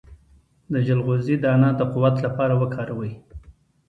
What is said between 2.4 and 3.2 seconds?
وکاروئ